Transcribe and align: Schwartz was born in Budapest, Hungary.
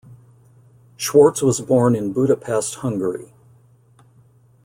Schwartz 0.97 1.43
was 1.43 1.61
born 1.61 1.95
in 1.95 2.11
Budapest, 2.11 2.73
Hungary. 2.81 3.31